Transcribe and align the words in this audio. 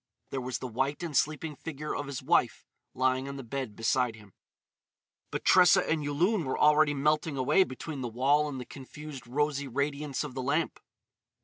There 0.31 0.41
was 0.41 0.57
the 0.57 0.67
white 0.67 1.03
and 1.03 1.15
sleeping 1.15 1.55
figure 1.55 1.95
of 1.95 2.07
his 2.07 2.23
wife 2.23 2.65
lying 2.95 3.27
on 3.29 3.35
the 3.35 3.43
bed 3.43 3.75
beside 3.75 4.15
him. 4.15 4.33
But 5.29 5.45
Tressa 5.45 5.87
and 5.87 6.03
Yulun 6.03 6.43
were 6.43 6.57
already 6.57 6.95
melting 6.95 7.37
away 7.37 7.63
between 7.65 8.01
the 8.01 8.07
wall 8.07 8.49
and 8.49 8.59
the 8.59 8.65
confused 8.65 9.27
rosy 9.27 9.67
radiance 9.67 10.23
of 10.23 10.33
the 10.33 10.41
lamp. 10.41 10.79